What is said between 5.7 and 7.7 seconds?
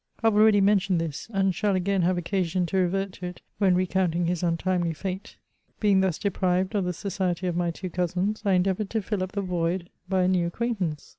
Being thus deprived of the society of my